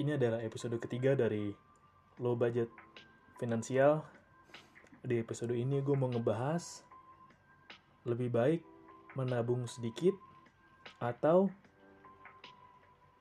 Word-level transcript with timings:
ini 0.00 0.16
adalah 0.16 0.40
episode 0.40 0.80
ketiga 0.80 1.12
dari 1.12 1.52
Low 2.24 2.32
Budget 2.32 2.72
Finansial. 3.36 4.00
Di 5.04 5.20
episode 5.20 5.52
ini 5.52 5.84
gue 5.84 5.92
mau 5.92 6.08
ngebahas 6.08 6.80
lebih 8.08 8.32
baik 8.32 8.64
menabung 9.12 9.68
sedikit 9.68 10.16
atau 11.04 11.52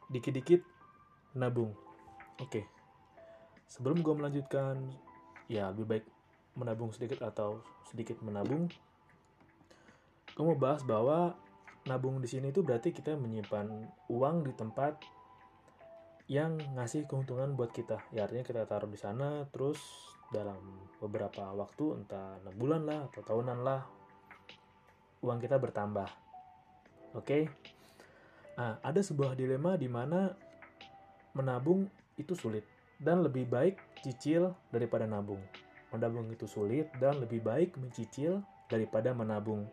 dikit-dikit 0.07 0.63
nabung. 1.35 1.75
Oke, 2.39 2.63
sebelum 3.67 3.99
gue 3.99 4.15
melanjutkan, 4.15 4.79
ya 5.51 5.75
lebih 5.75 5.83
baik 5.83 6.05
menabung 6.55 6.95
sedikit 6.95 7.27
atau 7.27 7.59
sedikit 7.91 8.23
menabung. 8.23 8.71
Gue 10.31 10.43
mau 10.47 10.55
bahas 10.55 10.79
bahwa 10.87 11.35
nabung 11.83 12.23
di 12.23 12.31
sini 12.31 12.55
itu 12.55 12.63
berarti 12.63 12.95
kita 12.95 13.19
menyimpan 13.19 13.67
uang 14.07 14.47
di 14.47 14.55
tempat 14.55 15.18
yang 16.29 16.61
ngasih 16.77 17.09
keuntungan 17.09 17.57
buat 17.57 17.73
kita. 17.73 18.05
Ya 18.13 18.29
artinya 18.29 18.45
kita 18.45 18.69
taruh 18.69 18.85
di 18.85 19.01
sana 19.01 19.49
terus 19.49 19.81
dalam 20.29 20.61
beberapa 21.01 21.49
waktu 21.57 22.05
entah 22.05 22.37
6 22.45 22.53
bulan 22.53 22.85
lah 22.85 23.09
atau 23.09 23.25
tahunan 23.25 23.59
lah 23.65 23.81
uang 25.25 25.41
kita 25.41 25.57
bertambah. 25.57 26.05
Oke. 27.17 27.25
Okay? 27.25 27.43
Nah, 28.61 28.77
ada 28.85 29.01
sebuah 29.01 29.33
dilema 29.33 29.73
di 29.73 29.89
mana 29.89 30.37
menabung 31.33 31.89
itu 32.13 32.37
sulit 32.37 32.61
dan 33.01 33.25
lebih 33.25 33.49
baik 33.49 33.81
cicil 34.05 34.53
daripada 34.69 35.09
nabung. 35.09 35.41
Menabung 35.89 36.29
itu 36.29 36.45
sulit 36.45 36.93
dan 37.01 37.17
lebih 37.17 37.41
baik 37.41 37.73
mencicil 37.81 38.45
daripada 38.69 39.17
menabung. 39.17 39.65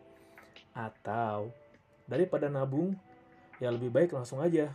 Atau 0.73 1.53
daripada 2.09 2.49
nabung, 2.49 2.97
ya 3.61 3.69
lebih 3.69 3.93
baik 3.93 4.17
langsung 4.17 4.41
aja 4.41 4.73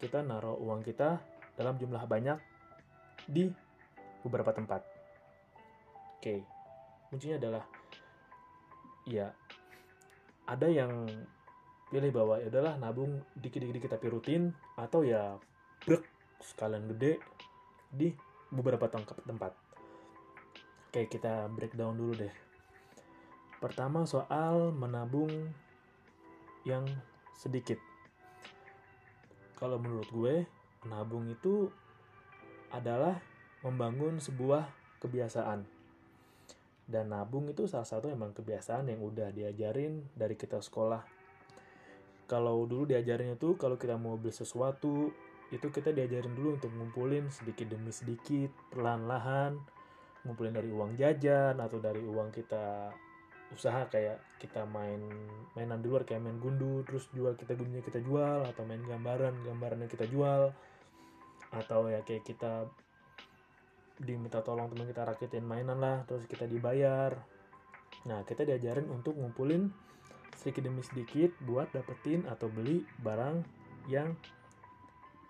kita 0.00 0.24
naruh 0.24 0.56
uang 0.56 0.80
kita 0.80 1.20
dalam 1.54 1.76
jumlah 1.76 2.00
banyak 2.08 2.40
di 3.28 3.52
beberapa 4.24 4.56
tempat. 4.56 4.80
Oke, 6.16 6.44
kuncinya 7.12 7.36
adalah 7.36 7.64
ya 9.04 9.28
ada 10.48 10.66
yang 10.68 11.08
pilih 11.92 12.10
bahwa 12.14 12.40
ya 12.40 12.48
udahlah 12.48 12.74
nabung 12.80 13.20
dikit-dikit 13.36 13.92
tapi 13.92 14.06
rutin 14.08 14.54
atau 14.78 15.04
ya 15.04 15.36
brek 15.84 16.06
sekalian 16.40 16.88
gede 16.96 17.20
di 17.92 18.08
beberapa 18.48 18.88
tempat. 18.88 19.52
Oke, 20.90 21.06
kita 21.06 21.46
breakdown 21.52 21.94
dulu 21.94 22.14
deh. 22.18 22.34
Pertama 23.60 24.08
soal 24.08 24.72
menabung 24.72 25.30
yang 26.64 26.86
sedikit. 27.36 27.89
Kalau 29.60 29.76
menurut 29.76 30.08
gue, 30.08 30.48
menabung 30.88 31.28
itu 31.28 31.68
adalah 32.72 33.20
membangun 33.60 34.16
sebuah 34.16 34.64
kebiasaan. 35.04 35.68
Dan 36.88 37.12
nabung 37.12 37.46
itu 37.52 37.68
salah 37.68 37.84
satu 37.84 38.08
emang 38.08 38.32
kebiasaan 38.32 38.88
yang 38.88 39.04
udah 39.04 39.30
diajarin 39.30 40.00
dari 40.16 40.34
kita 40.34 40.58
sekolah. 40.58 41.04
Kalau 42.24 42.64
dulu 42.64 42.88
diajarin 42.88 43.36
itu 43.36 43.60
kalau 43.60 43.76
kita 43.76 44.00
mau 44.00 44.16
beli 44.16 44.32
sesuatu, 44.32 45.12
itu 45.52 45.66
kita 45.68 45.92
diajarin 45.92 46.32
dulu 46.32 46.56
untuk 46.56 46.72
ngumpulin 46.72 47.28
sedikit 47.28 47.68
demi 47.68 47.92
sedikit, 47.92 48.50
perlahan-lahan, 48.72 49.60
ngumpulin 50.24 50.56
dari 50.56 50.70
uang 50.72 50.96
jajan 50.96 51.60
atau 51.60 51.78
dari 51.78 52.00
uang 52.00 52.32
kita 52.32 52.94
usaha 53.50 53.82
kayak 53.90 54.22
kita 54.38 54.62
main 54.62 55.02
mainan 55.58 55.82
di 55.82 55.90
luar 55.90 56.06
kayak 56.06 56.22
main 56.22 56.38
gundu 56.38 56.86
terus 56.86 57.10
jual 57.10 57.34
kita 57.34 57.58
gundunya 57.58 57.82
kita 57.82 57.98
jual 57.98 58.46
atau 58.46 58.62
main 58.62 58.80
gambaran 58.82 59.42
gambarannya 59.42 59.90
kita 59.90 60.06
jual 60.06 60.54
atau 61.50 61.80
ya 61.90 62.06
kayak 62.06 62.22
kita 62.22 62.70
diminta 64.00 64.40
tolong 64.40 64.70
teman 64.72 64.88
kita 64.88 65.02
rakitin 65.04 65.44
mainan 65.44 65.76
lah 65.76 66.06
terus 66.08 66.24
kita 66.24 66.48
dibayar. 66.48 67.20
Nah 68.08 68.24
kita 68.24 68.48
diajarin 68.48 68.88
untuk 68.88 69.18
ngumpulin 69.18 69.68
sedikit 70.40 70.64
demi 70.64 70.80
sedikit 70.80 71.36
buat 71.44 71.68
dapetin 71.74 72.24
atau 72.24 72.48
beli 72.48 72.86
barang 73.04 73.44
yang 73.92 74.16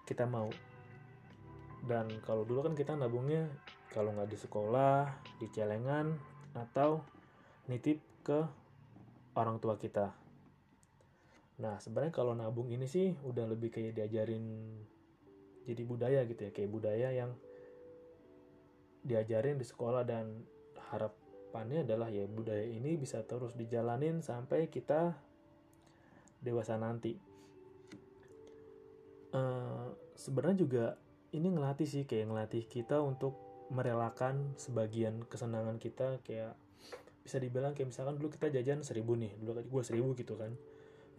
kita 0.06 0.22
mau. 0.28 0.46
Dan 1.82 2.06
kalau 2.22 2.46
dulu 2.46 2.70
kan 2.70 2.74
kita 2.78 2.94
nabungnya 2.94 3.50
kalau 3.90 4.14
nggak 4.14 4.30
di 4.30 4.38
sekolah 4.38 5.08
di 5.42 5.50
celengan 5.50 6.14
atau 6.54 7.02
nitip 7.66 7.98
ke 8.20 8.40
orang 9.36 9.58
tua 9.58 9.80
kita. 9.80 10.12
Nah 11.60 11.76
sebenarnya 11.76 12.12
kalau 12.12 12.32
nabung 12.32 12.72
ini 12.72 12.88
sih 12.88 13.12
udah 13.24 13.44
lebih 13.48 13.68
kayak 13.68 13.96
diajarin 13.96 14.44
jadi 15.68 15.82
budaya 15.84 16.20
gitu 16.24 16.48
ya 16.48 16.50
kayak 16.50 16.70
budaya 16.72 17.08
yang 17.12 17.36
diajarin 19.04 19.60
di 19.60 19.64
sekolah 19.64 20.04
dan 20.04 20.44
harapannya 20.92 21.84
adalah 21.84 22.08
ya 22.08 22.24
budaya 22.28 22.64
ini 22.64 22.96
bisa 22.96 23.24
terus 23.24 23.56
dijalanin 23.56 24.24
sampai 24.24 24.68
kita 24.72 25.16
dewasa 26.40 26.80
nanti. 26.80 27.16
Uh, 29.30 29.94
sebenarnya 30.18 30.58
juga 30.58 30.84
ini 31.30 31.54
ngelatih 31.54 31.86
sih 31.86 32.02
kayak 32.02 32.26
ngelatih 32.34 32.64
kita 32.66 32.98
untuk 32.98 33.38
merelakan 33.70 34.58
sebagian 34.58 35.22
kesenangan 35.30 35.78
kita 35.78 36.18
kayak 36.26 36.58
bisa 37.30 37.38
dibilang 37.38 37.78
kayak 37.78 37.94
misalkan 37.94 38.18
dulu 38.18 38.34
kita 38.34 38.50
jajan 38.50 38.82
seribu 38.82 39.14
nih 39.14 39.30
dulu 39.38 39.62
gue 39.62 39.82
seribu 39.86 40.18
gitu 40.18 40.34
kan. 40.34 40.50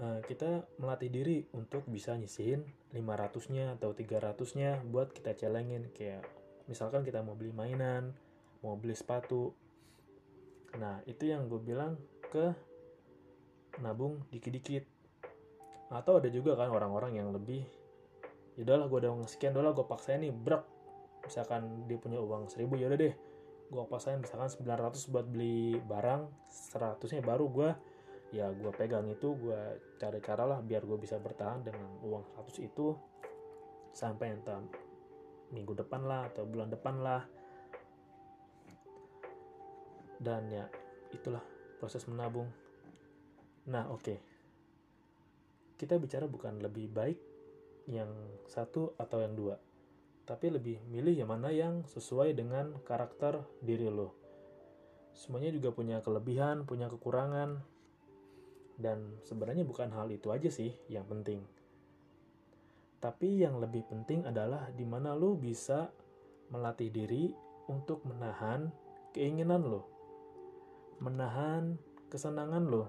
Nah, 0.04 0.20
kita 0.26 0.68
melatih 0.76 1.08
diri 1.08 1.46
untuk 1.56 1.88
bisa 1.88 2.20
nyisihin 2.20 2.68
500 2.92 3.54
nya 3.56 3.80
atau 3.80 3.96
300 3.96 4.60
nya 4.60 4.84
buat 4.84 5.16
kita 5.16 5.40
celengin. 5.40 5.88
Kayak 5.96 6.28
misalkan 6.68 7.08
kita 7.08 7.24
mau 7.24 7.40
beli 7.40 7.56
mainan 7.56 8.12
mau 8.60 8.76
beli 8.76 8.92
sepatu. 8.92 9.56
Nah 10.76 11.00
itu 11.08 11.32
yang 11.32 11.48
gue 11.48 11.64
bilang 11.64 11.96
ke 12.28 12.52
nabung 13.80 14.20
dikit-dikit. 14.36 14.84
Atau 15.96 16.20
ada 16.20 16.28
juga 16.28 16.60
kan 16.60 16.76
orang-orang 16.76 17.16
yang 17.16 17.32
lebih 17.32 17.64
ya 18.60 18.68
udahlah 18.68 18.92
gue 18.92 19.00
udah 19.08 19.12
sekian 19.32 19.56
dolar 19.56 19.72
gue 19.72 19.88
paksain 19.88 20.20
nih 20.20 20.32
brak 20.36 20.68
misalkan 21.24 21.88
dia 21.88 21.96
punya 21.96 22.20
uang 22.20 22.52
seribu 22.52 22.76
ya 22.76 22.92
udah 22.92 23.00
deh 23.00 23.16
gue 23.72 23.84
paksain 23.88 24.20
misalkan 24.20 24.52
900 24.52 25.08
buat 25.08 25.24
beli 25.24 25.80
barang 25.80 26.28
100 26.76 27.00
nya 27.16 27.24
baru 27.24 27.48
gue 27.48 27.70
ya 28.36 28.52
gue 28.52 28.72
pegang 28.76 29.08
itu 29.08 29.32
gue 29.40 29.60
cari 29.96 30.20
cara 30.20 30.44
lah 30.44 30.60
biar 30.60 30.84
gue 30.84 31.00
bisa 31.00 31.16
bertahan 31.16 31.64
dengan 31.64 31.88
uang 32.04 32.36
100 32.36 32.68
itu 32.68 32.96
sampai 33.92 34.36
entah 34.36 34.60
minggu 35.52 35.76
depan 35.76 36.02
lah 36.08 36.32
atau 36.32 36.48
bulan 36.48 36.72
depan 36.72 36.96
lah. 37.04 37.24
Dan 40.22 40.48
ya 40.50 40.66
itulah 41.12 41.44
proses 41.78 42.08
menabung. 42.08 42.48
Nah 43.68 43.92
oke. 43.92 44.02
Okay. 44.02 44.20
kita 45.82 45.98
bicara 45.98 46.30
bukan 46.30 46.62
lebih 46.62 46.94
baik 46.94 47.18
yang 47.90 48.14
satu 48.46 48.94
atau 49.02 49.18
yang 49.18 49.34
dua 49.34 49.58
tapi 50.32 50.48
lebih 50.48 50.80
milih 50.88 51.12
yang 51.12 51.28
mana 51.28 51.52
yang 51.52 51.84
sesuai 51.92 52.32
dengan 52.32 52.80
karakter 52.88 53.44
diri 53.60 53.92
lo. 53.92 54.16
Semuanya 55.12 55.52
juga 55.52 55.76
punya 55.76 56.00
kelebihan, 56.00 56.64
punya 56.64 56.88
kekurangan, 56.88 57.60
dan 58.80 59.20
sebenarnya 59.28 59.68
bukan 59.68 59.92
hal 59.92 60.08
itu 60.08 60.32
aja 60.32 60.48
sih 60.48 60.72
yang 60.88 61.04
penting. 61.04 61.44
tapi 63.02 63.42
yang 63.42 63.58
lebih 63.58 63.82
penting 63.90 64.30
adalah 64.30 64.70
di 64.78 64.86
mana 64.86 65.18
lo 65.18 65.34
bisa 65.34 65.90
melatih 66.54 66.94
diri 66.94 67.34
untuk 67.66 68.06
menahan 68.06 68.70
keinginan 69.10 69.66
lo, 69.66 69.90
menahan 71.02 71.82
kesenangan 72.14 72.70
lo. 72.70 72.86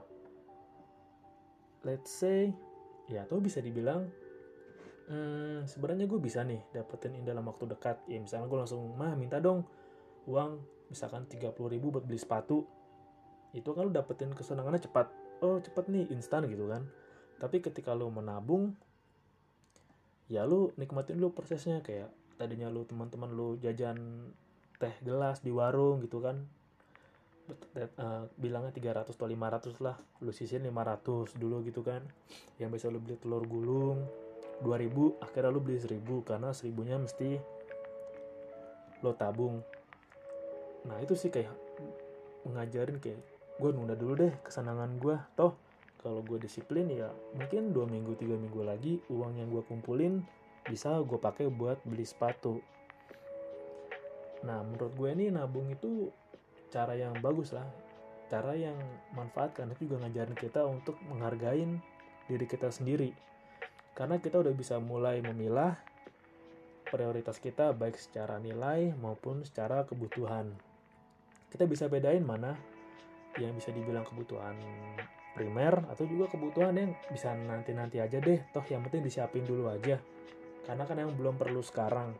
Let's 1.82 2.12
say, 2.12 2.52
ya 3.08 3.24
tuh 3.24 3.40
bisa 3.40 3.64
dibilang, 3.64 4.12
hmm, 5.08 5.66
sebenarnya 5.66 6.06
gue 6.06 6.20
bisa 6.20 6.42
nih 6.42 6.60
dapetin 6.70 7.16
ini 7.16 7.24
dalam 7.26 7.46
waktu 7.48 7.70
dekat. 7.70 8.04
Ya 8.06 8.18
misalnya 8.18 8.46
gue 8.46 8.58
langsung, 8.58 8.82
mah 8.94 9.14
minta 9.18 9.38
dong 9.38 9.66
uang 10.26 10.62
misalkan 10.92 11.26
30 11.26 11.54
ribu 11.72 11.94
buat 11.94 12.04
beli 12.04 12.20
sepatu. 12.20 12.66
Itu 13.54 13.74
kan 13.74 13.88
lo 13.88 13.92
dapetin 13.92 14.34
kesenangannya 14.34 14.82
cepat. 14.82 15.10
Oh 15.42 15.58
cepet 15.58 15.90
nih, 15.90 16.04
instan 16.14 16.46
gitu 16.46 16.70
kan. 16.70 16.86
Tapi 17.42 17.58
ketika 17.58 17.96
lo 17.96 18.06
menabung, 18.10 18.76
ya 20.30 20.46
lo 20.46 20.70
nikmatin 20.78 21.18
dulu 21.18 21.34
prosesnya 21.34 21.82
kayak 21.82 22.08
tadinya 22.40 22.72
lo 22.72 22.88
teman-teman 22.88 23.30
lo 23.34 23.54
jajan 23.60 24.30
teh 24.80 24.94
gelas 25.04 25.44
di 25.44 25.54
warung 25.54 26.02
gitu 26.02 26.18
kan 26.18 26.42
uh, 27.98 28.26
bilangnya 28.34 28.74
300 28.74 29.14
atau 29.14 29.28
500 29.28 29.84
lah 29.84 29.96
lu 30.22 30.32
sisin 30.34 30.66
500 30.66 31.38
dulu 31.38 31.62
gitu 31.62 31.86
kan 31.86 32.02
yang 32.58 32.74
bisa 32.74 32.90
lu 32.90 32.98
beli 32.98 33.14
telur 33.20 33.44
gulung 33.46 34.02
2000 34.62 35.22
akhirnya 35.22 35.50
lu 35.50 35.60
beli 35.60 35.78
1000 35.78 36.00
karena 36.22 36.50
1000 36.54 36.88
nya 36.88 36.96
mesti 37.02 37.30
lo 39.02 39.12
tabung. 39.18 39.60
Nah 40.86 40.96
itu 41.02 41.18
sih 41.18 41.28
kayak 41.28 41.50
ngajarin 42.46 42.98
kayak 43.02 43.18
gue 43.58 43.70
nunda 43.70 43.94
dulu 43.94 44.26
deh 44.26 44.34
kesenangan 44.42 44.98
gue 44.98 45.14
toh 45.38 45.54
kalau 46.02 46.18
gue 46.26 46.42
disiplin 46.42 46.90
ya 46.90 47.14
mungkin 47.38 47.70
dua 47.70 47.86
minggu 47.86 48.18
tiga 48.18 48.34
minggu 48.34 48.66
lagi 48.66 48.98
uang 49.06 49.38
yang 49.38 49.46
gue 49.54 49.62
kumpulin 49.62 50.26
bisa 50.66 50.98
gue 51.02 51.18
pakai 51.18 51.50
buat 51.50 51.78
beli 51.86 52.02
sepatu. 52.06 52.58
Nah 54.42 54.62
menurut 54.66 54.94
gue 54.98 55.08
ini 55.14 55.30
nabung 55.30 55.70
itu 55.70 56.10
cara 56.72 56.98
yang 56.98 57.18
bagus 57.22 57.54
lah 57.54 57.66
cara 58.32 58.56
yang 58.56 58.74
manfaat 59.12 59.52
karena 59.52 59.76
itu 59.76 59.92
juga 59.92 60.08
ngajarin 60.08 60.32
kita 60.32 60.64
untuk 60.64 60.96
menghargai 61.04 61.68
diri 62.32 62.46
kita 62.48 62.72
sendiri 62.72 63.12
karena 63.92 64.16
kita 64.18 64.40
udah 64.40 64.54
bisa 64.56 64.80
mulai 64.80 65.20
memilah 65.20 65.76
prioritas 66.88 67.40
kita 67.40 67.72
baik 67.72 67.96
secara 67.96 68.36
nilai 68.36 68.92
maupun 69.00 69.44
secara 69.44 69.84
kebutuhan. 69.88 70.52
Kita 71.48 71.64
bisa 71.64 71.88
bedain 71.88 72.24
mana 72.24 72.56
yang 73.40 73.56
bisa 73.56 73.72
dibilang 73.72 74.04
kebutuhan 74.04 74.56
primer 75.32 75.88
atau 75.88 76.04
juga 76.04 76.28
kebutuhan 76.28 76.76
yang 76.76 76.92
bisa 77.08 77.32
nanti-nanti 77.32 78.00
aja 78.00 78.20
deh. 78.20 78.44
Toh 78.52 78.64
yang 78.68 78.84
penting 78.84 79.04
disiapin 79.04 79.44
dulu 79.44 79.72
aja. 79.72 79.96
Karena 80.68 80.84
kan 80.84 81.00
yang 81.00 81.12
belum 81.16 81.40
perlu 81.40 81.64
sekarang. 81.64 82.12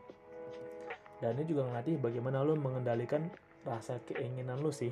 Dan 1.21 1.37
ini 1.37 1.45
juga 1.45 1.69
ngelatih 1.69 2.01
bagaimana 2.01 2.41
lo 2.41 2.57
mengendalikan 2.57 3.29
rasa 3.63 4.01
keinginan 4.03 4.59
lu 4.59 4.73
sih. 4.73 4.91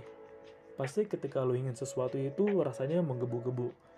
Pasti 0.77 1.09
ketika 1.09 1.43
lu 1.43 1.57
ingin 1.57 1.75
sesuatu 1.75 2.15
itu 2.15 2.61
rasanya 2.61 3.03
menggebu-gebu 3.03 3.90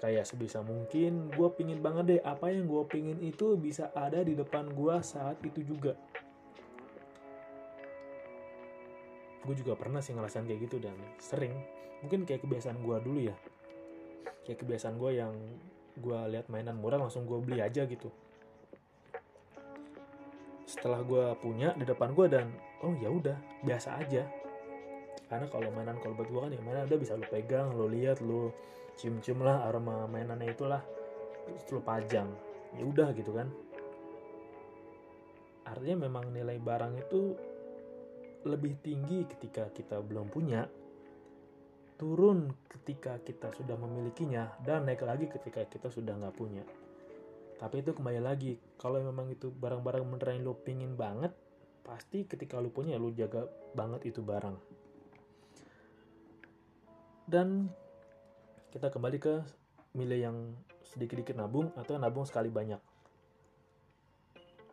kayak 0.00 0.24
sebisa 0.24 0.64
mungkin 0.64 1.28
gue 1.28 1.48
pingin 1.52 1.84
banget 1.84 2.04
deh 2.08 2.20
apa 2.24 2.48
yang 2.48 2.64
gue 2.64 2.88
pingin 2.88 3.20
itu 3.20 3.60
bisa 3.60 3.92
ada 3.92 4.24
di 4.24 4.32
depan 4.32 4.72
gue 4.72 4.96
saat 5.04 5.36
itu 5.44 5.60
juga. 5.60 5.92
Gue 9.44 9.52
juga 9.60 9.76
pernah 9.76 10.00
sih 10.00 10.16
ngerasain 10.16 10.48
kayak 10.48 10.60
gitu 10.64 10.80
dan 10.80 10.96
sering. 11.20 11.52
Mungkin 12.00 12.24
kayak 12.24 12.40
kebiasaan 12.48 12.80
gue 12.80 12.96
dulu 13.04 13.20
ya. 13.28 13.36
Kayak 14.48 14.64
kebiasaan 14.64 14.96
gue 14.96 15.10
yang 15.20 15.36
gue 16.00 16.18
lihat 16.32 16.48
mainan 16.48 16.80
murah 16.80 16.96
langsung 16.96 17.28
gue 17.28 17.36
beli 17.36 17.60
aja 17.60 17.84
gitu. 17.84 18.08
Setelah 20.64 21.04
gue 21.04 21.24
punya 21.44 21.76
di 21.76 21.84
depan 21.84 22.16
gue 22.16 22.24
dan 22.24 22.48
oh 22.80 22.96
ya 22.96 23.12
udah 23.12 23.36
biasa 23.68 24.00
aja 24.00 24.39
karena 25.30 25.46
kalau 25.46 25.70
mainan 25.70 25.94
kalau 26.02 26.18
buat 26.18 26.26
gue 26.26 26.40
kan 26.42 26.50
ya 26.50 26.60
mainan 26.66 26.90
udah 26.90 26.98
bisa 26.98 27.14
lo 27.14 27.22
pegang 27.30 27.70
lo 27.78 27.86
lihat 27.86 28.18
lo 28.18 28.50
cium-cium 28.98 29.46
lah 29.46 29.64
aroma 29.70 30.04
mainannya 30.10 30.50
itulah. 30.50 30.82
Terus 31.46 31.64
lo 31.70 31.80
pajang 31.86 32.28
ya 32.74 32.82
udah 32.82 33.14
gitu 33.14 33.30
kan. 33.32 33.46
Artinya 35.70 36.10
memang 36.10 36.34
nilai 36.34 36.58
barang 36.58 36.94
itu 36.98 37.20
lebih 38.42 38.82
tinggi 38.82 39.22
ketika 39.30 39.70
kita 39.70 40.02
belum 40.02 40.32
punya 40.32 40.66
turun 42.00 42.48
ketika 42.72 43.20
kita 43.20 43.52
sudah 43.52 43.76
memilikinya 43.76 44.56
dan 44.64 44.88
naik 44.88 45.04
lagi 45.04 45.28
ketika 45.30 45.62
kita 45.70 45.94
sudah 45.94 46.18
nggak 46.18 46.34
punya. 46.34 46.64
Tapi 47.60 47.84
itu 47.84 47.92
kembali 47.92 48.18
lagi 48.18 48.58
kalau 48.80 48.98
memang 48.98 49.30
itu 49.30 49.52
barang-barang 49.52 50.02
beneran 50.08 50.42
lo 50.42 50.58
pingin 50.58 50.96
banget 50.98 51.30
pasti 51.86 52.24
ketika 52.24 52.56
lo 52.56 52.72
punya 52.72 52.96
lo 52.96 53.12
jaga 53.12 53.44
banget 53.76 54.10
itu 54.10 54.24
barang 54.24 54.56
dan 57.30 57.70
kita 58.74 58.90
kembali 58.90 59.18
ke 59.22 59.34
milih 59.94 60.18
yang 60.18 60.36
sedikit-sedikit 60.82 61.38
nabung 61.38 61.70
atau 61.78 61.94
nabung 61.94 62.26
sekali 62.26 62.50
banyak. 62.50 62.82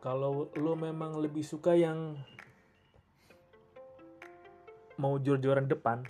Kalau 0.02 0.50
lo 0.58 0.74
memang 0.74 1.22
lebih 1.22 1.46
suka 1.46 1.78
yang 1.78 2.18
mau 4.98 5.14
jor-joran 5.22 5.70
depan 5.70 6.02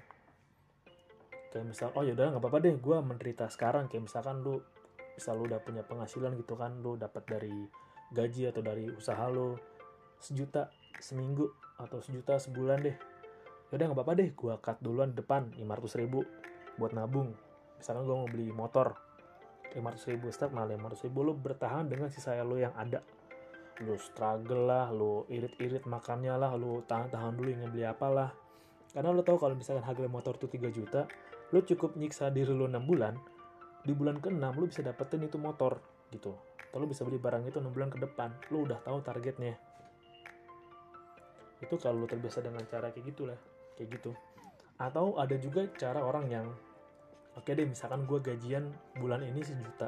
kayak 1.49 1.65
misal 1.65 1.89
oh 1.97 2.05
yaudah 2.05 2.33
nggak 2.33 2.45
apa-apa 2.45 2.65
deh 2.65 2.77
gue 2.81 2.97
menderita 2.97 3.53
sekarang. 3.53 3.93
Kayak 3.93 4.09
misalkan 4.09 4.41
lu 4.41 4.65
misal 5.17 5.37
lu 5.37 5.49
udah 5.53 5.61
punya 5.61 5.85
penghasilan 5.85 6.33
gitu 6.41 6.57
kan 6.57 6.81
lu 6.81 6.97
dapat 6.97 7.29
dari 7.29 7.53
gaji 8.13 8.49
atau 8.49 8.65
dari 8.65 8.89
usaha 8.89 9.29
lu 9.29 9.53
sejuta 10.17 10.73
seminggu 10.97 11.45
atau 11.77 12.01
sejuta 12.01 12.41
sebulan 12.41 12.81
deh 12.81 12.97
yaudah 13.69 13.85
nggak 13.93 13.99
apa-apa 14.01 14.13
deh 14.19 14.31
gua 14.33 14.55
cut 14.61 14.79
duluan 14.81 15.13
depan 15.13 15.53
500 15.57 16.01
ribu 16.01 16.25
buat 16.81 16.93
nabung. 16.97 17.35
Misalkan 17.79 18.05
gua 18.09 18.17
mau 18.25 18.29
beli 18.31 18.49
motor 18.51 18.97
500 19.77 20.11
ribu 20.15 20.33
start 20.33 20.57
nah 20.57 20.65
500 20.65 21.07
ribu. 21.09 21.27
Lu 21.27 21.33
bertahan 21.37 21.87
dengan 21.89 22.09
sisa 22.09 22.37
lu 22.45 22.57
yang 22.57 22.73
ada. 22.75 23.05
Lu 23.85 23.95
struggle 23.95 24.67
lah 24.67 24.91
lu 24.91 25.29
irit-irit 25.31 25.87
makannya 25.87 26.35
lah 26.35 26.57
lu 26.59 26.83
tahan-tahan 26.89 27.37
dulu 27.39 27.49
ingin 27.55 27.71
beli 27.71 27.87
apalah 27.87 28.35
karena 28.93 29.13
lu 29.13 29.21
tahu 29.21 29.37
kalau 29.37 29.55
misalkan 29.55 29.85
harga 29.85 30.09
motor 30.09 30.35
tuh 30.41 30.49
3 30.49 30.73
juta 30.73 31.05
lu 31.53 31.61
cukup 31.65 31.97
nyiksa 31.97 32.33
diri 32.33 32.53
lu 32.53 32.69
6 32.69 32.83
bulan 32.89 33.15
di 33.85 33.93
bulan 33.95 34.21
ke-6 34.21 34.45
lu 34.59 34.67
bisa 34.69 34.81
dapetin 34.85 35.25
itu 35.25 35.39
motor 35.39 35.81
gitu. 36.13 36.35
Atau 36.69 36.83
lu 36.83 36.91
bisa 36.91 37.05
beli 37.05 37.17
barang 37.17 37.47
itu 37.49 37.63
6 37.63 37.73
bulan 37.73 37.89
ke 37.89 37.99
depan 38.01 38.33
lu 38.53 38.67
udah 38.67 38.81
tahu 38.83 38.99
targetnya. 39.01 39.57
Itu 41.63 41.79
kalau 41.79 42.05
lu 42.05 42.07
terbiasa 42.09 42.43
dengan 42.43 42.65
cara 42.67 42.91
kayak 42.93 43.07
gitulah 43.13 43.39
kayak 43.79 44.03
gitu. 44.03 44.11
Atau 44.83 45.15
ada 45.15 45.39
juga 45.39 45.71
cara 45.79 46.03
orang 46.03 46.27
yang 46.27 46.47
oke 47.39 47.47
okay 47.47 47.55
deh 47.55 47.71
misalkan 47.71 48.03
gue 48.03 48.19
gajian 48.19 48.75
bulan 48.99 49.23
ini 49.23 49.47
sejuta. 49.47 49.87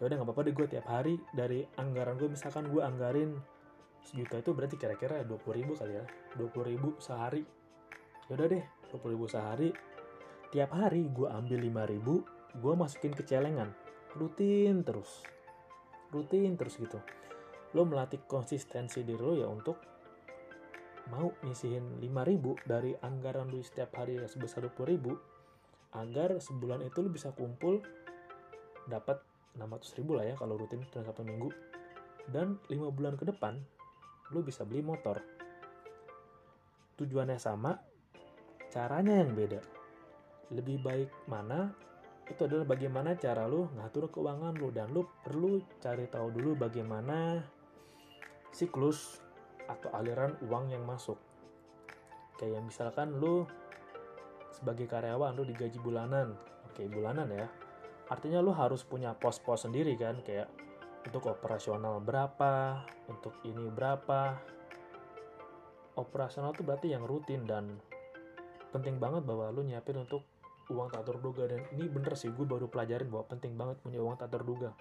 Ya 0.00 0.08
udah 0.08 0.16
nggak 0.16 0.28
apa-apa 0.32 0.42
deh 0.48 0.54
gue 0.56 0.66
tiap 0.72 0.86
hari 0.88 1.20
dari 1.36 1.68
anggaran 1.76 2.16
gue 2.16 2.32
misalkan 2.32 2.72
gue 2.72 2.80
anggarin 2.80 3.36
sejuta 4.02 4.40
itu 4.40 4.50
berarti 4.56 4.80
kira-kira 4.80 5.20
20 5.28 5.58
ribu 5.60 5.76
kali 5.76 6.00
ya. 6.00 6.04
20 6.40 6.70
ribu 6.72 6.96
sehari. 6.96 7.44
Ya 8.26 8.32
udah 8.40 8.48
deh 8.48 8.64
20 8.90 9.12
ribu 9.12 9.28
sehari. 9.28 9.70
Tiap 10.48 10.72
hari 10.72 11.12
gue 11.12 11.28
ambil 11.28 11.60
5 11.60 11.92
ribu 11.92 12.14
gue 12.56 12.72
masukin 12.72 13.12
ke 13.12 13.22
celengan. 13.28 13.68
Rutin 14.16 14.80
terus. 14.84 15.24
Rutin 16.12 16.56
terus 16.56 16.80
gitu. 16.80 17.00
Lo 17.72 17.88
melatih 17.88 18.24
konsistensi 18.28 19.00
diri 19.00 19.20
lo 19.20 19.32
ya 19.32 19.48
untuk 19.48 19.91
mau 21.10 21.34
nyisihin 21.42 21.98
5000 21.98 22.68
dari 22.68 22.94
anggaran 23.02 23.50
lo 23.50 23.58
setiap 23.58 23.98
hari 23.98 24.20
sebesar 24.22 24.70
20000 24.70 25.98
agar 25.98 26.38
sebulan 26.38 26.86
itu 26.86 27.02
lo 27.02 27.10
bisa 27.10 27.34
kumpul 27.34 27.82
dapat 28.86 29.20
600 29.58 29.98
ribu 30.00 30.16
lah 30.16 30.24
ya 30.24 30.34
kalau 30.38 30.56
rutin 30.56 30.80
dalam 30.92 31.06
satu 31.08 31.22
minggu. 31.26 31.50
Dan 32.30 32.62
5 32.70 32.94
bulan 32.94 33.18
ke 33.18 33.26
depan 33.26 33.58
lo 34.30 34.40
bisa 34.40 34.62
beli 34.62 34.80
motor. 34.80 35.18
Tujuannya 36.96 37.36
sama 37.36 37.74
caranya 38.70 39.20
yang 39.20 39.34
beda. 39.34 39.60
Lebih 40.54 40.80
baik 40.80 41.10
mana 41.26 41.74
itu 42.30 42.46
adalah 42.46 42.64
bagaimana 42.64 43.18
cara 43.18 43.44
lu 43.50 43.68
ngatur 43.76 44.08
keuangan 44.08 44.54
lu 44.56 44.70
dan 44.70 44.88
lu 44.94 45.04
perlu 45.26 45.60
cari 45.82 46.06
tahu 46.06 46.30
dulu 46.30 46.54
bagaimana 46.54 47.42
siklus 48.54 49.18
atau 49.68 49.90
aliran 49.94 50.34
uang 50.46 50.72
yang 50.72 50.82
masuk. 50.86 51.18
Kayak 52.38 52.62
misalkan 52.64 53.18
lu 53.18 53.46
sebagai 54.52 54.86
karyawan 54.88 55.34
lu 55.34 55.44
digaji 55.46 55.78
bulanan. 55.80 56.34
Oke, 56.70 56.88
bulanan 56.88 57.28
ya. 57.30 57.46
Artinya 58.10 58.44
lu 58.44 58.52
harus 58.52 58.84
punya 58.84 59.16
pos-pos 59.16 59.64
sendiri 59.64 59.96
kan 59.96 60.20
kayak 60.20 60.50
untuk 61.06 61.30
operasional 61.30 61.98
berapa, 61.98 62.84
untuk 63.08 63.34
ini 63.42 63.68
berapa. 63.72 64.38
Operasional 65.98 66.56
itu 66.56 66.64
berarti 66.64 66.88
yang 66.92 67.04
rutin 67.04 67.44
dan 67.44 67.76
penting 68.72 68.96
banget 68.96 69.28
bahwa 69.28 69.52
lu 69.52 69.60
nyiapin 69.68 70.00
untuk 70.00 70.24
uang 70.72 70.88
tak 70.88 71.04
terduga 71.04 71.44
dan 71.44 71.60
ini 71.76 71.84
bener 71.90 72.16
sih 72.16 72.32
gue 72.32 72.46
baru 72.48 72.70
pelajarin 72.72 73.12
bahwa 73.12 73.28
penting 73.28 73.52
banget 73.58 73.76
punya 73.84 74.00
uang 74.00 74.16
tak 74.16 74.32
terduga 74.32 74.72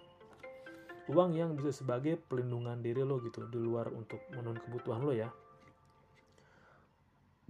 uang 1.12 1.36
yang 1.36 1.52
bisa 1.60 1.76
sebagai 1.76 2.16
pelindungan 2.16 2.80
diri 2.80 3.04
lo 3.04 3.20
gitu 3.20 3.44
di 3.52 3.60
luar 3.60 3.92
untuk 3.92 4.24
memenuhi 4.32 4.64
kebutuhan 4.64 5.04
lo 5.04 5.12
ya. 5.12 5.28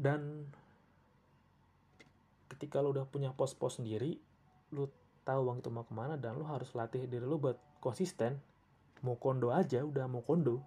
Dan 0.02 0.50
ketika 2.50 2.82
lo 2.82 2.90
udah 2.90 3.06
punya 3.06 3.30
pos-pos 3.38 3.78
sendiri 3.78 4.18
lo 4.74 4.90
tahu 5.22 5.46
uang 5.46 5.62
itu 5.62 5.70
mau 5.70 5.86
ke 5.86 5.94
mana 5.94 6.18
dan 6.18 6.42
lo 6.42 6.50
harus 6.50 6.74
latih 6.74 7.06
diri 7.06 7.24
lo 7.24 7.38
buat 7.38 7.58
konsisten. 7.78 8.42
Mau 9.06 9.18
kondo 9.22 9.54
aja 9.54 9.86
udah 9.86 10.10
mau 10.10 10.26
kondo. 10.26 10.62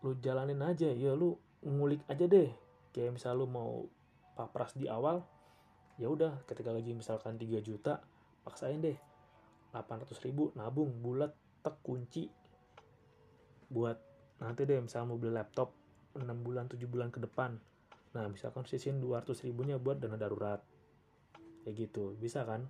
Lo 0.00 0.16
jalanin 0.16 0.64
aja 0.64 0.88
ya 0.88 1.12
lo 1.12 1.36
ngulik 1.60 2.00
aja 2.08 2.24
deh. 2.24 2.48
Kayak 2.96 3.20
misal 3.20 3.36
lo 3.36 3.44
mau 3.44 3.84
papras 4.36 4.72
di 4.72 4.88
awal 4.88 5.20
ya 5.96 6.12
udah 6.12 6.44
ketika 6.44 6.76
gaji 6.76 6.92
misalkan 6.92 7.40
3 7.40 7.56
juta 7.64 8.04
paksain 8.44 8.84
deh 8.84 8.96
800 9.76 10.24
ribu 10.24 10.56
nabung 10.56 10.88
bulat 11.04 11.36
tek 11.60 11.76
kunci. 11.84 12.32
Buat 13.68 14.00
nanti 14.40 14.64
deh 14.64 14.80
misalnya 14.80 15.12
mau 15.12 15.20
beli 15.20 15.36
laptop 15.36 15.76
6 16.16 16.24
bulan 16.40 16.64
7 16.64 16.80
bulan 16.88 17.12
ke 17.12 17.20
depan. 17.20 17.60
Nah 18.16 18.24
misalkan 18.32 18.64
sisin 18.64 18.96
200 19.04 19.36
ribunya 19.44 19.76
buat 19.76 20.00
dana 20.00 20.16
darurat. 20.16 20.64
Kayak 21.64 21.74
gitu 21.76 22.16
bisa 22.16 22.48
kan? 22.48 22.64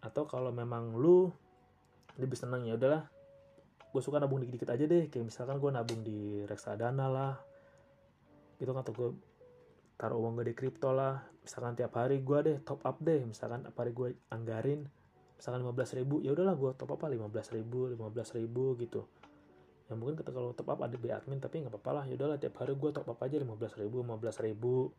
Atau 0.00 0.24
kalau 0.24 0.48
memang 0.48 0.96
lu 0.96 1.28
lebih 2.16 2.38
senang 2.38 2.64
ya 2.64 2.80
udahlah 2.80 3.04
gue 3.92 4.02
suka 4.04 4.20
nabung 4.20 4.40
dikit-dikit 4.40 4.72
aja 4.72 4.84
deh. 4.88 5.04
Kayak 5.12 5.32
misalkan 5.32 5.56
gue 5.60 5.70
nabung 5.72 6.00
di 6.00 6.44
reksadana 6.48 7.06
lah. 7.08 7.34
Gitu 8.56 8.72
kan 8.72 8.80
atau 8.80 8.92
gue 8.96 9.10
taruh 9.96 10.20
uang 10.20 10.40
gue 10.40 10.52
di 10.52 10.54
kripto 10.56 10.92
lah. 10.92 11.20
Misalkan 11.44 11.76
tiap 11.76 11.96
hari 11.96 12.20
gue 12.20 12.38
deh 12.44 12.56
top 12.64 12.84
up 12.84 13.00
deh. 13.00 13.24
Misalkan 13.24 13.64
tiap 13.64 13.76
hari 13.76 13.92
gue 13.96 14.16
anggarin 14.32 14.84
misalkan 15.36 15.60
15 15.62 15.98
ribu 16.00 16.24
ya 16.24 16.32
udahlah 16.32 16.56
gue 16.56 16.70
top 16.74 16.96
up 16.96 17.00
apa 17.04 17.12
15 17.12 17.56
ribu 17.56 17.92
15 17.92 18.36
ribu 18.40 18.74
gitu. 18.80 19.04
Ya 19.86 19.94
mungkin 19.94 20.18
ketika 20.18 20.34
kalau 20.34 20.50
top 20.56 20.68
up 20.72 20.80
ada 20.82 20.96
di 20.98 21.08
admin 21.12 21.38
tapi 21.38 21.62
nggak 21.62 21.70
apa-apa 21.70 21.90
lah 22.02 22.04
ya 22.10 22.18
udahlah 22.18 22.40
tiap 22.40 22.58
hari 22.58 22.74
gue 22.74 22.90
top 22.90 23.06
up 23.06 23.20
aja 23.22 23.36
15 23.38 23.80
ribu 23.84 23.96
15 24.02 24.46
ribu. 24.48 24.90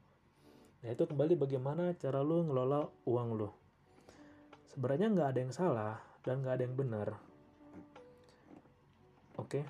Nah 0.86 0.90
itu 0.94 1.04
kembali 1.10 1.34
bagaimana 1.36 1.92
cara 1.98 2.22
lu 2.22 2.46
ngelola 2.46 2.86
uang 3.10 3.30
lu. 3.34 3.50
Sebenarnya 4.70 5.10
nggak 5.10 5.28
ada 5.34 5.40
yang 5.42 5.54
salah 5.54 5.96
dan 6.22 6.46
nggak 6.46 6.54
ada 6.54 6.64
yang 6.64 6.78
benar. 6.78 7.08
Oke? 9.42 9.66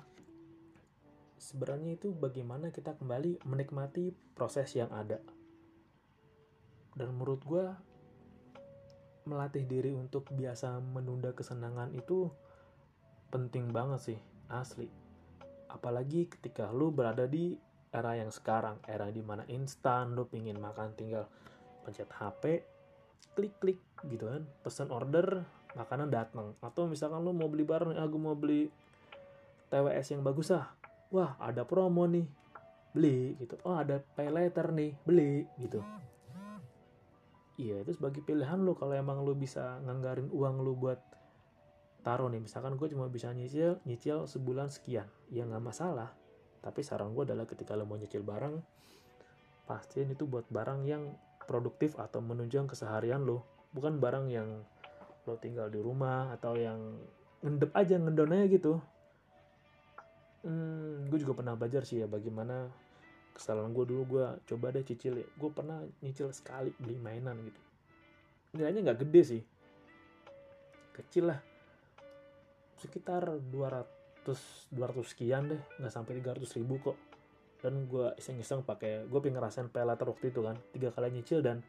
Sebenarnya 1.40 1.96
itu 1.96 2.12
bagaimana 2.12 2.68
kita 2.68 2.92
kembali 2.98 3.40
menikmati 3.48 4.12
proses 4.36 4.68
yang 4.76 4.92
ada. 4.92 5.16
Dan 6.92 7.14
menurut 7.14 7.40
gue 7.46 7.64
melatih 9.28 9.68
diri 9.68 9.92
untuk 9.92 10.32
biasa 10.32 10.80
menunda 10.80 11.36
kesenangan 11.36 11.92
itu 11.92 12.32
penting 13.28 13.68
banget 13.68 14.00
sih, 14.00 14.18
asli. 14.48 14.88
Apalagi 15.68 16.32
ketika 16.32 16.72
lu 16.72 16.88
berada 16.88 17.28
di 17.28 17.52
era 17.92 18.16
yang 18.16 18.32
sekarang, 18.32 18.80
era 18.88 19.12
di 19.12 19.20
mana 19.20 19.44
instan, 19.52 20.16
lu 20.16 20.24
pingin 20.24 20.56
makan 20.56 20.96
tinggal 20.96 21.28
pencet 21.84 22.08
HP, 22.08 22.64
klik-klik 23.36 23.84
gitu 24.08 24.24
kan, 24.32 24.48
pesan 24.64 24.88
order, 24.88 25.44
makanan 25.76 26.08
datang. 26.08 26.56
Atau 26.64 26.88
misalkan 26.88 27.20
lu 27.20 27.36
mau 27.36 27.52
beli 27.52 27.68
barang, 27.68 28.00
ah 28.00 28.08
mau 28.16 28.32
beli 28.32 28.72
TWS 29.68 30.16
yang 30.16 30.24
bagus 30.24 30.48
ah, 30.56 30.72
wah 31.12 31.36
ada 31.36 31.68
promo 31.68 32.08
nih, 32.08 32.24
beli 32.96 33.36
gitu. 33.36 33.60
Oh 33.68 33.76
ada 33.76 34.00
pay 34.16 34.32
later 34.32 34.72
nih, 34.72 34.96
beli 35.04 35.44
gitu 35.60 35.84
iya 37.58 37.82
itu 37.82 37.98
sebagai 37.98 38.22
pilihan 38.22 38.62
lo 38.62 38.78
kalau 38.78 38.94
emang 38.94 39.26
lo 39.26 39.34
bisa 39.34 39.82
nganggarin 39.82 40.30
uang 40.30 40.62
lo 40.62 40.72
buat 40.78 41.02
taruh 42.06 42.30
nih. 42.30 42.40
Misalkan 42.40 42.78
gue 42.78 42.88
cuma 42.88 43.10
bisa 43.10 43.34
nyicil 43.34 43.82
nyicil 43.84 44.24
sebulan 44.24 44.70
sekian. 44.70 45.10
Ya 45.28 45.44
nggak 45.44 45.60
masalah. 45.60 46.14
Tapi 46.62 46.80
saran 46.80 47.12
gue 47.12 47.26
adalah 47.26 47.44
ketika 47.44 47.74
lo 47.74 47.84
mau 47.84 47.98
nyicil 47.98 48.22
barang 48.22 48.78
pastiin 49.68 50.16
itu 50.16 50.24
buat 50.24 50.48
barang 50.48 50.88
yang 50.88 51.12
produktif 51.44 52.00
atau 52.00 52.24
menunjang 52.24 52.64
keseharian 52.64 53.20
lo 53.28 53.44
bukan 53.76 54.00
barang 54.00 54.32
yang 54.32 54.64
lo 55.28 55.36
tinggal 55.36 55.68
di 55.68 55.76
rumah 55.76 56.32
atau 56.32 56.56
yang 56.56 56.80
ngendep 57.44 57.68
aja 57.76 58.00
ngendon 58.00 58.32
aja 58.32 58.46
gitu. 58.48 58.72
Hmm, 60.40 61.04
gue 61.12 61.18
juga 61.20 61.36
pernah 61.36 61.52
belajar 61.52 61.84
sih 61.84 62.00
ya 62.00 62.08
bagaimana 62.08 62.72
kesalahan 63.38 63.70
gue 63.70 63.84
dulu 63.86 64.02
gue 64.18 64.26
coba 64.50 64.74
deh 64.74 64.82
cicil 64.82 65.22
ya. 65.22 65.28
Gue 65.38 65.50
pernah 65.54 65.78
nyicil 66.02 66.34
sekali 66.34 66.74
beli 66.74 66.98
mainan 66.98 67.38
gitu. 67.46 67.60
Nilainya 68.58 68.90
nggak 68.90 69.00
gede 69.06 69.22
sih. 69.22 69.42
Kecil 70.92 71.30
lah. 71.30 71.40
Sekitar 72.82 73.38
200 73.38 74.74
200 74.74 74.74
sekian 75.06 75.46
deh. 75.46 75.62
Nggak 75.78 75.92
sampai 75.94 76.18
300 76.18 76.58
ribu 76.58 76.82
kok. 76.82 76.98
Dan 77.62 77.86
gue 77.86 78.12
iseng-iseng 78.18 78.66
pakai 78.66 79.06
gue 79.06 79.18
pengen 79.22 79.38
ngerasain 79.38 79.70
pelater 79.70 80.10
waktu 80.10 80.34
itu 80.34 80.42
kan. 80.42 80.58
Tiga 80.74 80.90
kali 80.90 81.14
nyicil 81.14 81.38
dan 81.40 81.62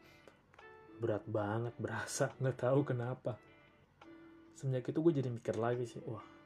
berat 0.98 1.22
banget 1.30 1.72
berasa. 1.78 2.34
Nggak 2.42 2.58
tahu 2.66 2.82
kenapa. 2.82 3.38
Semenjak 4.58 4.90
itu 4.90 4.98
gue 4.98 5.12
jadi 5.22 5.30
mikir 5.32 5.56
lagi 5.56 5.88
sih 5.88 6.02
wah 6.04 6.40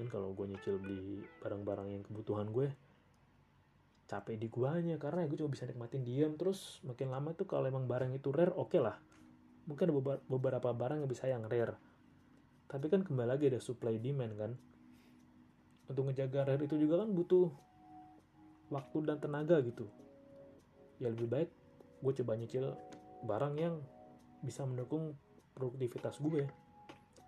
mungkin 0.00 0.16
kalau 0.16 0.32
gue 0.32 0.46
nyicil 0.54 0.80
beli 0.80 1.20
barang-barang 1.44 1.88
yang 1.92 2.02
kebutuhan 2.06 2.48
gue 2.54 2.72
capek 4.10 4.34
di 4.34 4.50
guanya 4.50 4.98
karena 4.98 5.22
gue 5.30 5.38
cuma 5.38 5.54
bisa 5.54 5.62
nikmatin 5.70 6.02
diam 6.02 6.34
terus 6.34 6.82
makin 6.82 7.14
lama 7.14 7.30
tuh 7.30 7.46
kalau 7.46 7.70
emang 7.70 7.86
barang 7.86 8.10
itu 8.10 8.34
rare 8.34 8.50
oke 8.50 8.74
okay 8.74 8.82
lah. 8.82 8.98
Mungkin 9.70 9.86
ada 9.86 10.18
beberapa 10.26 10.74
barang 10.74 11.06
yang 11.06 11.10
bisa 11.10 11.30
yang 11.30 11.46
rare. 11.46 11.78
Tapi 12.66 12.90
kan 12.90 13.06
kembali 13.06 13.30
lagi 13.30 13.46
ada 13.46 13.62
supply 13.62 14.02
demand 14.02 14.34
kan. 14.34 14.52
Untuk 15.86 16.10
ngejaga 16.10 16.42
rare 16.42 16.66
itu 16.66 16.74
juga 16.74 17.06
kan 17.06 17.14
butuh 17.14 17.54
waktu 18.74 18.98
dan 19.06 19.22
tenaga 19.22 19.62
gitu. 19.62 19.86
Ya 20.98 21.14
lebih 21.14 21.30
baik 21.30 21.50
gue 22.02 22.12
coba 22.24 22.34
nyicil 22.34 22.74
barang 23.30 23.54
yang 23.62 23.78
bisa 24.42 24.66
mendukung 24.66 25.14
produktivitas 25.54 26.18
gue. 26.18 26.50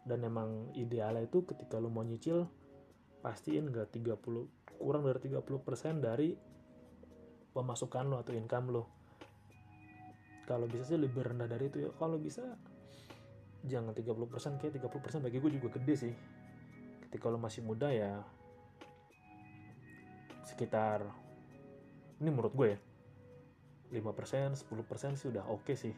Dan 0.02 0.26
emang 0.26 0.74
idealnya 0.74 1.22
itu 1.22 1.46
ketika 1.46 1.78
lo 1.78 1.86
mau 1.86 2.02
nyicil 2.02 2.42
pastiin 3.22 3.70
gak 3.70 3.94
30 3.94 4.18
kurang 4.82 5.06
dari 5.06 5.30
30% 5.30 6.02
dari 6.02 6.34
pemasukan 7.52 8.08
lo 8.08 8.16
atau 8.20 8.32
income 8.32 8.68
lo. 8.72 8.84
Kalau 10.48 10.66
bisa 10.66 10.84
sih 10.88 10.98
lebih 10.98 11.22
rendah 11.22 11.46
dari 11.46 11.68
itu 11.70 11.86
ya. 11.86 11.90
Kalau 11.94 12.18
bisa 12.18 12.42
jangan 13.62 13.94
30% 13.94 14.58
kayak 14.58 14.74
30% 14.82 15.22
bagi 15.22 15.38
gue 15.38 15.50
juga 15.54 15.68
gede 15.78 15.94
sih. 15.94 16.14
Ketika 17.06 17.30
lo 17.30 17.38
masih 17.38 17.62
muda 17.62 17.92
ya 17.92 18.24
sekitar 20.42 21.06
ini 22.18 22.28
menurut 22.28 22.52
gue 22.52 22.68
ya 22.76 22.78
5% 23.92 24.58
10% 24.58 25.20
sih 25.20 25.28
udah 25.30 25.44
oke 25.48 25.68
okay 25.68 25.76
sih. 25.76 25.94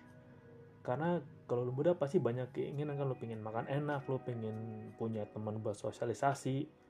Karena 0.84 1.16
kalau 1.48 1.64
lo 1.64 1.72
muda 1.72 1.96
pasti 1.96 2.20
banyak 2.20 2.52
keinginan 2.52 2.98
kan 2.98 3.08
lo 3.08 3.16
pengen 3.16 3.40
makan 3.40 3.70
enak 3.70 4.04
lo 4.10 4.20
pengen 4.20 4.90
punya 5.00 5.24
teman 5.30 5.62
buat 5.64 5.78
sosialisasi 5.78 6.83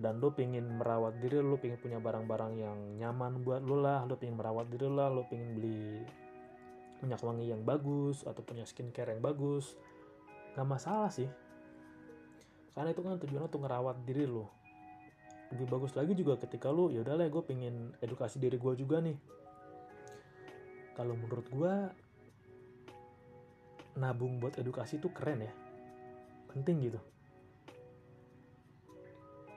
dan 0.00 0.16
lo 0.16 0.32
pengen 0.32 0.80
merawat 0.80 1.20
diri 1.20 1.44
lo 1.44 1.60
pengen 1.60 1.76
punya 1.76 2.00
barang-barang 2.00 2.52
yang 2.56 2.78
nyaman 2.96 3.44
buat 3.44 3.60
lo 3.60 3.84
lah. 3.84 4.08
Lo 4.08 4.16
pengen 4.16 4.40
merawat 4.40 4.72
diri 4.72 4.88
lah 4.88 5.12
lo 5.12 5.28
pengen 5.28 5.52
beli 5.52 6.00
minyak 7.04 7.20
wangi 7.20 7.48
yang 7.52 7.60
bagus 7.64 8.24
atau 8.24 8.40
punya 8.40 8.64
skincare 8.64 9.12
yang 9.12 9.20
bagus. 9.20 9.76
Gak 10.56 10.64
masalah 10.64 11.12
sih. 11.12 11.28
Karena 12.72 12.96
itu 12.96 13.04
kan 13.04 13.20
tujuannya 13.20 13.48
untuk 13.52 13.60
ngerawat 13.60 14.00
diri 14.08 14.24
lo 14.24 14.48
lebih 15.50 15.66
bagus 15.66 15.98
lagi 15.98 16.14
juga 16.14 16.38
ketika 16.38 16.70
lo 16.70 16.94
ya 16.94 17.02
udahlah 17.02 17.26
gue 17.26 17.42
pengen 17.42 17.90
edukasi 17.98 18.38
diri 18.38 18.56
gue 18.56 18.72
juga 18.78 19.02
nih. 19.04 19.18
Kalau 20.94 21.18
menurut 21.18 21.46
gue 21.50 21.74
nabung 23.98 24.38
buat 24.38 24.56
edukasi 24.56 24.96
itu 24.96 25.10
keren 25.12 25.44
ya. 25.44 25.52
Penting 26.48 26.88
gitu 26.88 27.00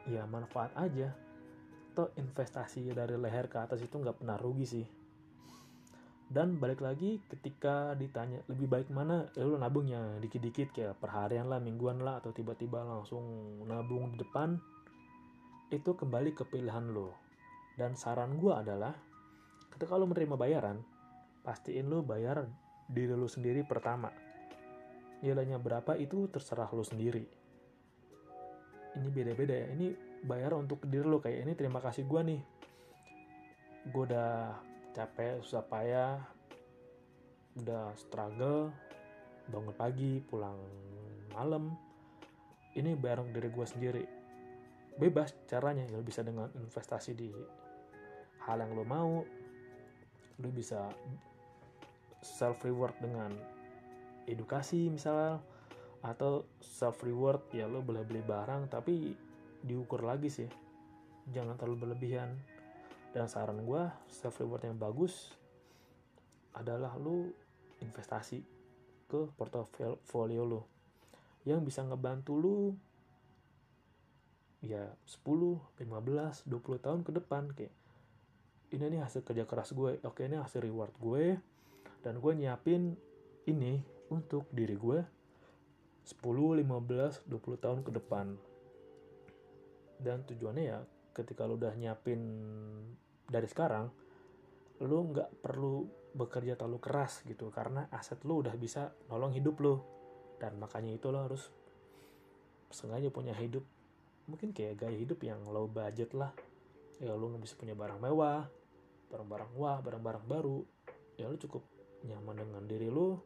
ya 0.09 0.27
manfaat 0.27 0.73
aja. 0.75 1.13
Atau 1.93 2.09
investasi 2.17 2.89
dari 2.91 3.13
leher 3.13 3.45
ke 3.45 3.61
atas 3.61 3.79
itu 3.85 3.93
nggak 4.01 4.23
pernah 4.23 4.37
rugi 4.41 4.65
sih. 4.65 4.87
Dan 6.33 6.57
balik 6.57 6.81
lagi 6.81 7.21
ketika 7.29 7.93
ditanya 7.93 8.41
lebih 8.49 8.65
baik 8.65 8.89
mana? 8.89 9.29
Ya 9.37 9.45
lu 9.45 9.53
nabungnya 9.53 10.17
dikit-dikit 10.17 10.73
kayak 10.73 10.97
perharian 10.97 11.45
lah 11.45 11.61
mingguan 11.61 12.01
lah 12.01 12.17
atau 12.17 12.33
tiba-tiba 12.33 12.81
langsung 12.81 13.21
nabung 13.69 14.17
di 14.17 14.17
depan 14.17 14.57
itu 15.69 15.93
kembali 15.93 16.33
ke 16.33 16.45
pilihan 16.49 16.89
lo 16.93 17.13
dan 17.77 17.97
saran 17.97 18.37
gue 18.37 18.53
adalah 18.53 18.93
ketika 19.73 19.97
lo 19.97 20.05
menerima 20.05 20.37
bayaran 20.37 20.77
pastiin 21.41 21.89
lo 21.89 22.05
bayar 22.05 22.45
diri 22.89 23.13
lo 23.13 23.29
sendiri 23.29 23.61
pertama. 23.61 24.09
Nilainya 25.21 25.61
berapa 25.61 25.93
itu 26.01 26.25
terserah 26.33 26.73
lo 26.73 26.81
sendiri 26.81 27.42
ini 28.97 29.07
beda-beda 29.09 29.55
ya. 29.55 29.67
Ini 29.73 29.87
bayar 30.23 30.55
untuk 30.55 30.85
diri 30.85 31.05
lo 31.05 31.19
kayak 31.19 31.45
ini 31.45 31.53
terima 31.57 31.81
kasih 31.81 32.05
gue 32.05 32.21
nih. 32.21 32.41
Gue 33.89 34.03
udah 34.07 34.55
capek 34.93 35.41
susah 35.41 35.65
payah 35.65 36.21
udah 37.53 37.93
struggle 37.93 38.73
bangun 39.49 39.75
pagi 39.75 40.21
pulang 40.23 40.57
malam. 41.33 41.73
Ini 42.73 42.97
bareng 42.97 43.29
diri 43.29 43.49
gue 43.53 43.65
sendiri. 43.65 44.03
Bebas 44.97 45.33
caranya 45.45 45.85
ya 45.85 45.97
lo 45.97 46.05
bisa 46.05 46.25
dengan 46.25 46.49
investasi 46.53 47.11
di 47.13 47.29
hal 48.45 48.61
yang 48.61 48.73
lo 48.73 48.85
mau. 48.85 49.21
Lo 50.41 50.49
bisa 50.49 50.89
self 52.23 52.63
reward 52.65 52.97
dengan 52.97 53.29
edukasi 54.25 54.87
misalnya 54.87 55.43
atau 56.03 56.43
self 56.59 56.99
reward 57.07 57.47
ya 57.55 57.63
lo 57.63 57.79
boleh 57.79 58.03
beli 58.03 58.19
barang 58.19 58.67
tapi 58.67 59.15
diukur 59.63 60.03
lagi 60.03 60.27
sih. 60.27 60.49
Jangan 61.31 61.55
terlalu 61.55 61.87
berlebihan. 61.87 62.35
Dan 63.13 63.29
saran 63.29 63.63
gue 63.63 63.83
self 64.11 64.41
reward 64.41 64.67
yang 64.67 64.75
bagus 64.75 65.31
adalah 66.57 66.97
lo 66.99 67.31
investasi 67.79 68.41
ke 69.07 69.31
portofolio 69.37 70.43
lo. 70.43 70.61
Yang 71.47 71.71
bisa 71.71 71.81
ngebantu 71.87 72.33
lo 72.35 72.57
ya 74.63 74.91
10, 75.07 75.23
15, 75.23 75.83
20 75.83 76.83
tahun 76.83 76.99
ke 77.03 77.11
depan 77.19 77.51
kayak 77.51 77.75
ini 78.73 78.97
nih 78.97 79.01
hasil 79.03 79.21
kerja 79.21 79.43
keras 79.43 79.75
gue 79.75 79.99
oke 80.01 80.23
ini 80.23 80.39
hasil 80.39 80.63
reward 80.63 80.95
gue 80.97 81.35
dan 81.99 82.17
gue 82.17 82.31
nyiapin 82.31 82.95
ini 83.45 83.83
untuk 84.07 84.47
diri 84.55 84.79
gue 84.79 85.03
10, 86.03 86.19
15, 86.59 86.67
20 87.31 87.63
tahun 87.63 87.79
ke 87.83 87.91
depan. 87.95 88.35
Dan 89.99 90.27
tujuannya 90.27 90.63
ya 90.63 90.79
ketika 91.15 91.47
lu 91.47 91.55
udah 91.55 91.71
nyiapin 91.77 92.19
dari 93.29 93.47
sekarang 93.47 93.87
lu 94.83 95.13
nggak 95.13 95.39
perlu 95.39 95.87
bekerja 96.13 96.59
terlalu 96.59 96.81
keras 96.83 97.23
gitu 97.23 97.47
karena 97.53 97.87
aset 97.93 98.19
lu 98.27 98.43
udah 98.43 98.53
bisa 98.59 98.91
nolong 99.07 99.31
hidup 99.31 99.55
lu. 99.63 99.79
Dan 100.37 100.59
makanya 100.59 100.91
itu 100.91 101.07
lo 101.07 101.23
harus 101.23 101.47
sengaja 102.73 103.07
punya 103.13 103.37
hidup 103.37 103.63
mungkin 104.23 104.55
kayak 104.55 104.87
gaya 104.87 104.97
hidup 104.97 105.23
yang 105.23 105.39
low 105.47 105.71
budget 105.71 106.11
lah. 106.11 106.35
Ya 106.99 107.15
lu 107.15 107.31
nggak 107.31 107.43
bisa 107.47 107.55
punya 107.55 107.73
barang 107.73 108.03
mewah 108.03 108.47
barang-barang 109.13 109.51
wah 109.61 109.77
barang-barang 109.85 110.25
baru. 110.25 110.65
Ya 111.21 111.29
lu 111.29 111.37
cukup 111.37 111.61
nyaman 112.01 112.41
dengan 112.41 112.65
diri 112.65 112.89
lu 112.89 113.21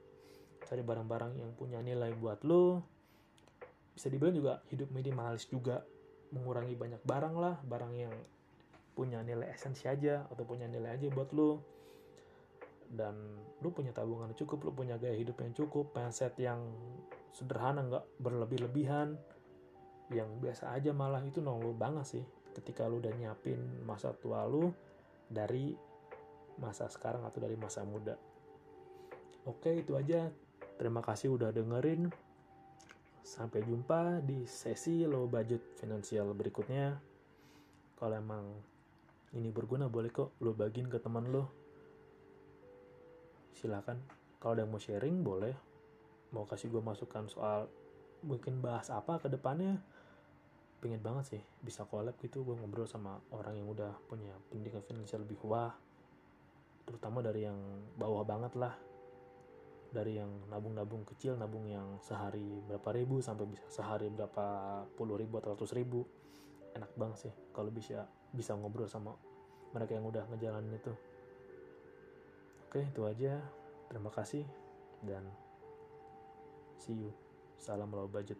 cari 0.67 0.83
barang-barang 0.83 1.39
yang 1.39 1.51
punya 1.55 1.79
nilai 1.79 2.11
buat 2.19 2.43
lu. 2.43 2.83
Bisa 3.95 4.11
dibilang 4.11 4.35
juga 4.35 4.59
hidup 4.67 4.91
minimalis 4.91 5.47
juga. 5.47 5.79
Mengurangi 6.35 6.75
banyak 6.75 7.01
barang 7.07 7.35
lah 7.39 7.55
barang 7.63 7.93
yang 7.95 8.11
punya 8.91 9.23
nilai 9.23 9.47
esensi 9.47 9.87
aja 9.87 10.27
atau 10.27 10.43
punya 10.43 10.67
nilai 10.67 10.99
aja 10.99 11.07
buat 11.07 11.31
lu. 11.31 11.55
Dan 12.91 13.15
lu 13.63 13.71
punya 13.71 13.95
tabungan 13.95 14.35
cukup 14.35 14.67
lu 14.67 14.71
punya 14.75 14.99
gaya 14.99 15.15
hidup 15.15 15.39
yang 15.39 15.55
cukup 15.55 15.95
mindset 15.95 16.35
yang 16.35 16.59
sederhana 17.31 17.87
nggak 17.87 18.05
berlebih-lebihan. 18.19 19.15
Yang 20.11 20.29
biasa 20.43 20.75
aja 20.75 20.91
malah 20.91 21.23
itu 21.23 21.39
nolong 21.39 21.71
lu 21.71 21.73
banget 21.75 22.19
sih. 22.19 22.25
Ketika 22.51 22.91
lu 22.91 22.99
udah 22.99 23.15
nyiapin 23.15 23.59
masa 23.87 24.11
tua 24.11 24.43
lu 24.43 24.67
dari 25.31 25.71
masa 26.59 26.91
sekarang 26.91 27.23
atau 27.23 27.39
dari 27.39 27.55
masa 27.55 27.87
muda. 27.87 28.19
Oke 29.47 29.79
itu 29.79 29.95
aja 29.95 30.27
terima 30.77 31.01
kasih 31.01 31.33
udah 31.33 31.49
dengerin 31.51 32.09
Sampai 33.27 33.59
jumpa 33.59 34.23
di 34.23 34.47
sesi 34.47 35.03
low 35.03 35.27
budget 35.27 35.59
finansial 35.75 36.31
berikutnya. 36.31 36.95
Kalau 37.99 38.15
emang 38.15 38.55
ini 39.35 39.51
berguna 39.51 39.91
boleh 39.91 40.07
kok 40.15 40.39
lo 40.39 40.55
bagiin 40.55 40.87
ke 40.87 40.95
teman 40.95 41.27
lo. 41.27 41.43
Silakan. 43.51 43.99
Kalau 44.39 44.55
ada 44.55 44.63
yang 44.63 44.71
mau 44.71 44.79
sharing 44.79 45.27
boleh. 45.27 45.51
Mau 46.31 46.47
kasih 46.47 46.71
gue 46.71 46.79
masukan 46.79 47.27
soal 47.27 47.67
mungkin 48.23 48.63
bahas 48.63 48.87
apa 48.95 49.19
ke 49.19 49.27
depannya. 49.27 49.75
Pengen 50.79 51.03
banget 51.03 51.35
sih 51.35 51.41
bisa 51.59 51.83
collab 51.83 52.15
gitu 52.23 52.47
gue 52.47 52.55
ngobrol 52.55 52.87
sama 52.87 53.19
orang 53.35 53.59
yang 53.59 53.67
udah 53.67 53.91
punya 54.07 54.31
pendidikan 54.47 54.79
finansial 54.87 55.27
lebih 55.27 55.35
wah. 55.43 55.75
Terutama 56.87 57.19
dari 57.19 57.43
yang 57.43 57.59
bawah 57.99 58.23
banget 58.23 58.55
lah 58.55 58.71
dari 59.91 60.19
yang 60.19 60.29
nabung-nabung 60.51 61.07
kecil 61.07 61.39
nabung 61.39 61.63
yang 61.67 61.99
sehari 62.03 62.59
berapa 62.67 62.91
ribu 62.91 63.23
sampai 63.23 63.47
bisa 63.47 63.63
sehari 63.71 64.11
berapa 64.11 64.83
puluh 64.95 65.15
ribu 65.19 65.39
atau 65.39 65.55
ratus 65.55 65.75
ribu. 65.75 66.03
Enak 66.75 66.91
banget 66.93 67.17
sih 67.29 67.33
kalau 67.55 67.73
bisa 67.73 68.05
bisa 68.31 68.53
ngobrol 68.53 68.85
sama 68.85 69.15
mereka 69.73 69.97
yang 69.97 70.05
udah 70.07 70.23
ngejalanin 70.31 70.77
itu. 70.77 70.93
Oke 72.67 72.83
itu 72.83 73.01
aja. 73.07 73.39
Terima 73.87 74.11
kasih 74.11 74.43
dan 75.03 75.23
see 76.79 77.07
you. 77.07 77.11
Salam 77.57 77.89
low 77.89 78.05
budget 78.05 78.37